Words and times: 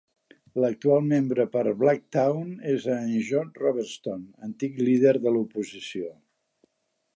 L'actual 0.61 1.03
membre 1.09 1.45
per 1.55 1.61
Blacktown 1.81 2.47
és 2.73 2.89
en 2.95 3.13
John 3.29 3.53
Robertson, 3.65 4.27
antic 4.49 4.83
líder 4.89 5.15
de 5.27 5.37
l'oposició. 5.37 6.13